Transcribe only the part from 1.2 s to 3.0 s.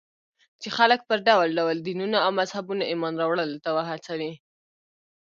ډول ډول دينونو او مذهبونو